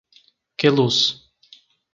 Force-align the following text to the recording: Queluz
Queluz 0.57 0.99